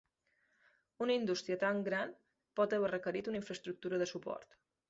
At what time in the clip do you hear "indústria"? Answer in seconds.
1.17-1.59